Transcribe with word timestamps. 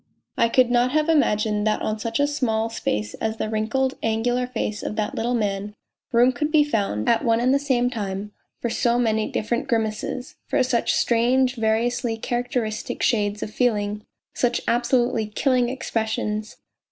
I 0.35 0.49
could 0.49 0.71
not 0.71 0.93
have 0.93 1.09
imagined 1.09 1.67
that 1.67 1.83
on 1.83 1.99
such 1.99 2.19
a 2.19 2.25
small 2.25 2.71
space 2.71 3.13
as 3.21 3.37
the 3.37 3.49
wrinkled, 3.51 3.99
angular 4.01 4.47
face 4.47 4.81
of 4.81 4.95
that 4.95 5.13
little 5.13 5.35
man 5.35 5.75
room 6.11 6.31
could 6.31 6.51
be 6.51 6.63
found, 6.63 7.07
at 7.07 7.23
one 7.23 7.39
and 7.39 7.53
the 7.53 7.59
same 7.59 7.87
time, 7.91 8.31
for 8.61 8.69
so 8.71 8.97
many 8.97 9.27
different 9.29 9.67
grimaces, 9.67 10.37
for 10.47 10.63
such 10.63 10.95
strange, 10.95 11.53
variously 11.55 12.17
characteristic 12.17 13.03
shades 13.03 13.43
of 13.43 13.51
feeling, 13.53 14.03
such 14.33 14.59
absolutely 14.67 15.27
killing 15.27 15.69
expressions. 15.69 16.57